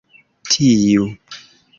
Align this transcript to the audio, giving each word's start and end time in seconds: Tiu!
Tiu! 0.53 1.05